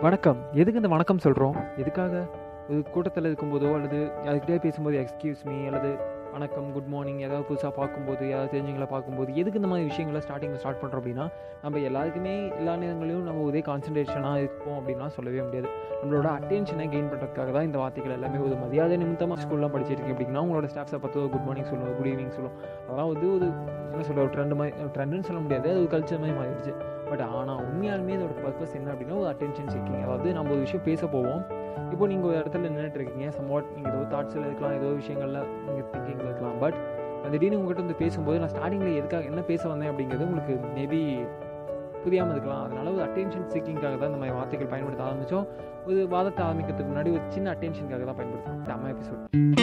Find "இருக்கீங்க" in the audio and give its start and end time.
33.00-33.26